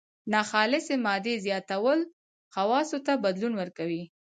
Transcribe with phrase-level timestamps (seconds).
[0.31, 1.99] ناخالصې مادې زیاتول
[2.53, 4.03] خواصو ته بدلون ورکوي.